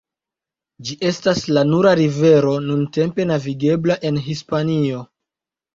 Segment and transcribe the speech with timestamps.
[0.87, 5.09] Ĝi estas la nura rivero nuntempe navigebla en Hispanio.